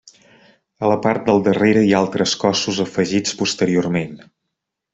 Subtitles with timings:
[0.85, 4.19] A la part del darrere hi ha altres cossos afegits posteriorment.